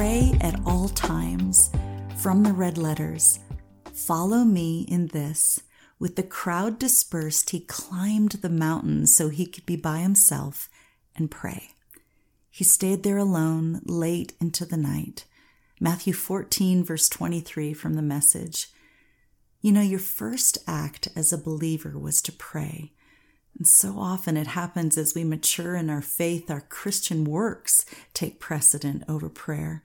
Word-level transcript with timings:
Pray 0.00 0.32
at 0.40 0.58
all 0.64 0.88
times 0.88 1.70
from 2.16 2.42
the 2.42 2.54
red 2.54 2.78
letters. 2.78 3.38
Follow 3.92 4.44
me 4.44 4.86
in 4.88 5.08
this. 5.08 5.60
With 5.98 6.16
the 6.16 6.22
crowd 6.22 6.78
dispersed, 6.78 7.50
he 7.50 7.60
climbed 7.60 8.30
the 8.30 8.48
mountain 8.48 9.06
so 9.06 9.28
he 9.28 9.44
could 9.44 9.66
be 9.66 9.76
by 9.76 9.98
himself 9.98 10.70
and 11.14 11.30
pray. 11.30 11.72
He 12.48 12.64
stayed 12.64 13.02
there 13.02 13.18
alone 13.18 13.82
late 13.84 14.32
into 14.40 14.64
the 14.64 14.78
night. 14.78 15.26
Matthew 15.78 16.14
14, 16.14 16.82
verse 16.82 17.10
23 17.10 17.74
from 17.74 17.92
the 17.92 18.00
message. 18.00 18.68
You 19.60 19.70
know, 19.70 19.82
your 19.82 19.98
first 19.98 20.56
act 20.66 21.08
as 21.14 21.30
a 21.30 21.36
believer 21.36 21.98
was 21.98 22.22
to 22.22 22.32
pray. 22.32 22.92
And 23.60 23.68
so 23.68 23.98
often 23.98 24.38
it 24.38 24.46
happens 24.46 24.96
as 24.96 25.14
we 25.14 25.22
mature 25.22 25.76
in 25.76 25.90
our 25.90 26.00
faith, 26.00 26.50
our 26.50 26.62
Christian 26.62 27.24
works 27.24 27.84
take 28.14 28.40
precedent 28.40 29.04
over 29.06 29.28
prayer. 29.28 29.82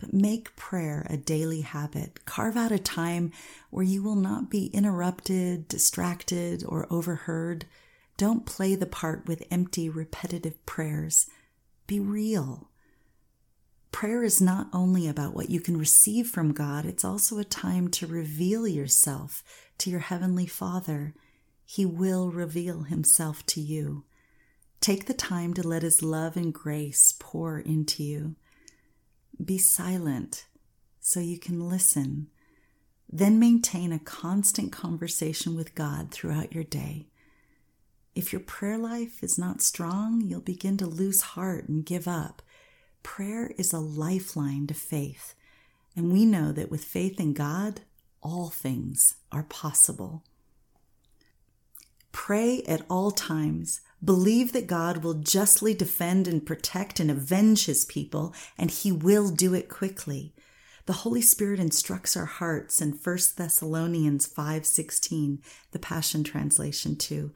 But 0.00 0.12
make 0.12 0.56
prayer 0.56 1.06
a 1.08 1.16
daily 1.16 1.60
habit. 1.60 2.24
Carve 2.24 2.56
out 2.56 2.72
a 2.72 2.80
time 2.80 3.30
where 3.70 3.84
you 3.84 4.02
will 4.02 4.16
not 4.16 4.50
be 4.50 4.66
interrupted, 4.72 5.68
distracted, 5.68 6.64
or 6.66 6.92
overheard. 6.92 7.66
Don't 8.16 8.44
play 8.44 8.74
the 8.74 8.86
part 8.86 9.24
with 9.28 9.46
empty, 9.52 9.88
repetitive 9.88 10.66
prayers. 10.66 11.28
Be 11.86 12.00
real. 12.00 12.70
Prayer 13.92 14.24
is 14.24 14.40
not 14.40 14.66
only 14.72 15.06
about 15.06 15.32
what 15.32 15.48
you 15.48 15.60
can 15.60 15.76
receive 15.76 16.26
from 16.26 16.52
God, 16.52 16.84
it's 16.84 17.04
also 17.04 17.38
a 17.38 17.44
time 17.44 17.86
to 17.92 18.08
reveal 18.08 18.66
yourself 18.66 19.44
to 19.78 19.90
your 19.90 20.00
Heavenly 20.00 20.46
Father. 20.46 21.14
He 21.72 21.86
will 21.86 22.32
reveal 22.32 22.82
Himself 22.82 23.46
to 23.46 23.60
you. 23.60 24.02
Take 24.80 25.06
the 25.06 25.14
time 25.14 25.54
to 25.54 25.62
let 25.62 25.84
His 25.84 26.02
love 26.02 26.36
and 26.36 26.52
grace 26.52 27.14
pour 27.20 27.60
into 27.60 28.02
you. 28.02 28.34
Be 29.42 29.56
silent 29.56 30.46
so 30.98 31.20
you 31.20 31.38
can 31.38 31.68
listen. 31.68 32.26
Then 33.08 33.38
maintain 33.38 33.92
a 33.92 34.00
constant 34.00 34.72
conversation 34.72 35.54
with 35.54 35.76
God 35.76 36.10
throughout 36.10 36.52
your 36.52 36.64
day. 36.64 37.06
If 38.16 38.32
your 38.32 38.40
prayer 38.40 38.76
life 38.76 39.22
is 39.22 39.38
not 39.38 39.62
strong, 39.62 40.22
you'll 40.22 40.40
begin 40.40 40.76
to 40.78 40.86
lose 40.86 41.20
heart 41.20 41.68
and 41.68 41.86
give 41.86 42.08
up. 42.08 42.42
Prayer 43.04 43.52
is 43.56 43.72
a 43.72 43.78
lifeline 43.78 44.66
to 44.66 44.74
faith, 44.74 45.36
and 45.94 46.12
we 46.12 46.24
know 46.24 46.50
that 46.50 46.68
with 46.68 46.82
faith 46.82 47.20
in 47.20 47.32
God, 47.32 47.82
all 48.20 48.48
things 48.48 49.14
are 49.30 49.44
possible. 49.44 50.24
Pray 52.12 52.62
at 52.62 52.84
all 52.90 53.10
times. 53.10 53.80
Believe 54.02 54.52
that 54.52 54.66
God 54.66 55.04
will 55.04 55.14
justly 55.14 55.74
defend 55.74 56.26
and 56.26 56.44
protect 56.44 57.00
and 57.00 57.10
avenge 57.10 57.66
his 57.66 57.84
people, 57.84 58.34
and 58.56 58.70
he 58.70 58.90
will 58.90 59.30
do 59.30 59.54
it 59.54 59.68
quickly. 59.68 60.34
The 60.86 61.04
Holy 61.04 61.22
Spirit 61.22 61.60
instructs 61.60 62.16
our 62.16 62.24
hearts 62.24 62.80
in 62.80 62.92
1 62.92 63.36
Thessalonians 63.36 64.26
5:16, 64.26 65.40
the 65.72 65.78
Passion 65.78 66.24
translation 66.24 66.96
too. 66.96 67.32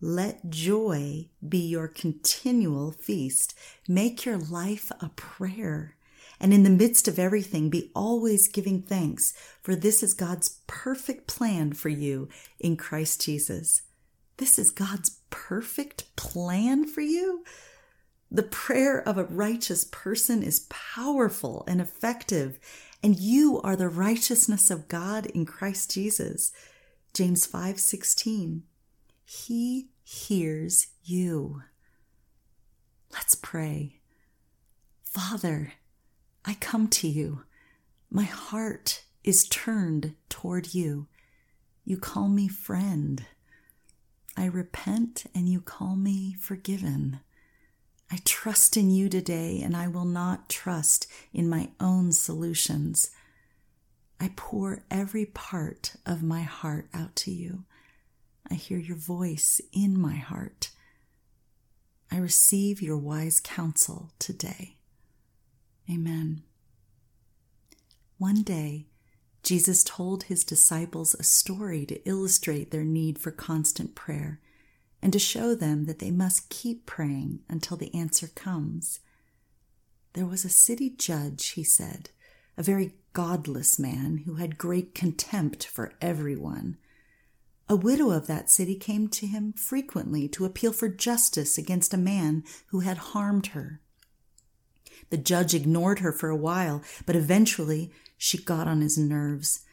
Let 0.00 0.50
joy 0.50 1.28
be 1.46 1.58
your 1.58 1.88
continual 1.88 2.92
feast. 2.92 3.54
Make 3.88 4.24
your 4.24 4.36
life 4.36 4.92
a 5.00 5.08
prayer. 5.10 5.96
And 6.40 6.54
in 6.54 6.62
the 6.62 6.70
midst 6.70 7.08
of 7.08 7.18
everything, 7.18 7.68
be 7.68 7.90
always 7.94 8.46
giving 8.46 8.82
thanks, 8.82 9.32
for 9.60 9.74
this 9.74 10.02
is 10.02 10.14
God's 10.14 10.58
perfect 10.66 11.26
plan 11.26 11.72
for 11.72 11.88
you 11.88 12.28
in 12.60 12.76
Christ 12.76 13.22
Jesus. 13.22 13.82
This 14.38 14.58
is 14.58 14.70
God's 14.70 15.20
perfect 15.30 16.14
plan 16.16 16.86
for 16.86 17.00
you. 17.00 17.44
The 18.30 18.42
prayer 18.42 19.00
of 19.00 19.18
a 19.18 19.24
righteous 19.24 19.84
person 19.84 20.42
is 20.42 20.66
powerful 20.68 21.64
and 21.66 21.80
effective, 21.80 22.58
and 23.02 23.18
you 23.18 23.60
are 23.62 23.74
the 23.74 23.88
righteousness 23.88 24.70
of 24.70 24.88
God 24.88 25.26
in 25.26 25.44
Christ 25.44 25.90
Jesus. 25.92 26.52
James 27.14 27.46
5:16. 27.46 28.62
He 29.24 29.90
hears 30.04 30.88
you. 31.02 31.62
Let's 33.12 33.34
pray. 33.34 34.00
Father, 35.02 35.72
I 36.44 36.54
come 36.54 36.88
to 36.88 37.08
you. 37.08 37.44
My 38.10 38.24
heart 38.24 39.04
is 39.24 39.48
turned 39.48 40.14
toward 40.28 40.74
you. 40.74 41.08
You 41.84 41.98
call 41.98 42.28
me 42.28 42.46
friend. 42.46 43.26
I 44.38 44.44
repent 44.44 45.26
and 45.34 45.48
you 45.48 45.60
call 45.60 45.96
me 45.96 46.36
forgiven. 46.38 47.18
I 48.08 48.20
trust 48.24 48.76
in 48.76 48.88
you 48.88 49.08
today 49.08 49.60
and 49.60 49.76
I 49.76 49.88
will 49.88 50.04
not 50.04 50.48
trust 50.48 51.08
in 51.32 51.48
my 51.48 51.70
own 51.80 52.12
solutions. 52.12 53.10
I 54.20 54.30
pour 54.36 54.84
every 54.92 55.26
part 55.26 55.96
of 56.06 56.22
my 56.22 56.42
heart 56.42 56.88
out 56.94 57.16
to 57.16 57.32
you. 57.32 57.64
I 58.48 58.54
hear 58.54 58.78
your 58.78 58.96
voice 58.96 59.60
in 59.72 60.00
my 60.00 60.14
heart. 60.14 60.70
I 62.08 62.18
receive 62.18 62.80
your 62.80 62.96
wise 62.96 63.40
counsel 63.40 64.12
today. 64.20 64.76
Amen. 65.90 66.44
One 68.18 68.42
day, 68.42 68.86
Jesus 69.48 69.82
told 69.82 70.24
his 70.24 70.44
disciples 70.44 71.14
a 71.14 71.22
story 71.22 71.86
to 71.86 72.06
illustrate 72.06 72.70
their 72.70 72.84
need 72.84 73.18
for 73.18 73.30
constant 73.30 73.94
prayer 73.94 74.40
and 75.00 75.10
to 75.14 75.18
show 75.18 75.54
them 75.54 75.86
that 75.86 76.00
they 76.00 76.10
must 76.10 76.50
keep 76.50 76.84
praying 76.84 77.40
until 77.48 77.78
the 77.78 77.94
answer 77.94 78.26
comes. 78.26 79.00
There 80.12 80.26
was 80.26 80.44
a 80.44 80.50
city 80.50 80.90
judge, 80.90 81.52
he 81.52 81.64
said, 81.64 82.10
a 82.58 82.62
very 82.62 82.92
godless 83.14 83.78
man 83.78 84.24
who 84.26 84.34
had 84.34 84.58
great 84.58 84.94
contempt 84.94 85.64
for 85.66 85.94
everyone. 85.98 86.76
A 87.70 87.74
widow 87.74 88.10
of 88.10 88.26
that 88.26 88.50
city 88.50 88.74
came 88.74 89.08
to 89.08 89.26
him 89.26 89.54
frequently 89.54 90.28
to 90.28 90.44
appeal 90.44 90.74
for 90.74 90.90
justice 90.90 91.56
against 91.56 91.94
a 91.94 91.96
man 91.96 92.44
who 92.66 92.80
had 92.80 92.98
harmed 92.98 93.46
her. 93.46 93.80
The 95.10 95.16
judge 95.16 95.54
ignored 95.54 96.00
her 96.00 96.12
for 96.12 96.28
a 96.28 96.36
while, 96.36 96.82
but 97.06 97.16
eventually 97.16 97.90
she 98.16 98.38
got 98.38 98.68
on 98.68 98.80
his 98.80 98.98
nerves. 98.98 99.64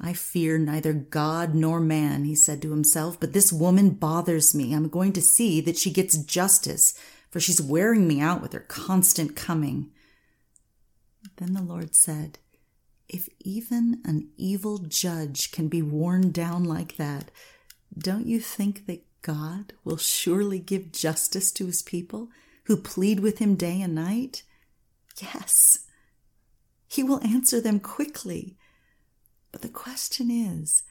I 0.00 0.12
fear 0.12 0.58
neither 0.58 0.92
God 0.92 1.54
nor 1.54 1.80
man, 1.80 2.24
he 2.24 2.34
said 2.34 2.60
to 2.62 2.70
himself, 2.70 3.18
but 3.18 3.32
this 3.32 3.52
woman 3.52 3.90
bothers 3.90 4.54
me. 4.54 4.74
I'm 4.74 4.88
going 4.88 5.12
to 5.14 5.22
see 5.22 5.60
that 5.62 5.78
she 5.78 5.90
gets 5.90 6.18
justice, 6.18 6.94
for 7.30 7.40
she's 7.40 7.62
wearing 7.62 8.06
me 8.06 8.20
out 8.20 8.42
with 8.42 8.52
her 8.52 8.60
constant 8.60 9.36
coming. 9.36 9.90
Then 11.36 11.54
the 11.54 11.62
Lord 11.62 11.94
said, 11.94 12.38
if 13.08 13.28
even 13.40 14.00
an 14.04 14.28
evil 14.36 14.78
judge 14.78 15.52
can 15.52 15.68
be 15.68 15.80
worn 15.80 16.32
down 16.32 16.64
like 16.64 16.96
that, 16.96 17.30
don't 17.96 18.26
you 18.26 18.40
think 18.40 18.86
that 18.86 19.04
God 19.22 19.72
will 19.84 19.96
surely 19.96 20.58
give 20.58 20.92
justice 20.92 21.50
to 21.52 21.66
his 21.66 21.82
people 21.82 22.28
who 22.64 22.76
plead 22.76 23.20
with 23.20 23.38
him 23.38 23.54
day 23.54 23.80
and 23.80 23.94
night? 23.94 24.42
Yes, 25.20 25.86
he 26.86 27.02
will 27.02 27.22
answer 27.22 27.60
them 27.60 27.80
quickly. 27.80 28.56
But 29.52 29.62
the 29.62 29.68
question 29.68 30.30
is 30.30 30.82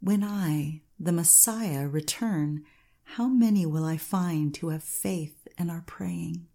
when 0.00 0.24
I, 0.24 0.82
the 0.98 1.12
Messiah, 1.12 1.86
return, 1.86 2.64
how 3.02 3.26
many 3.26 3.66
will 3.66 3.84
I 3.84 3.96
find 3.96 4.56
who 4.56 4.70
have 4.70 4.82
faith 4.82 5.46
and 5.58 5.70
are 5.70 5.84
praying? 5.86 6.46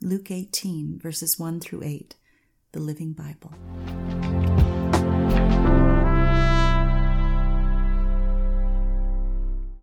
Luke 0.00 0.30
18, 0.30 0.98
verses 0.98 1.38
1 1.38 1.60
through 1.60 1.82
8 1.84 2.16
the 2.72 2.80
Living 2.80 3.12
Bible. 3.12 3.52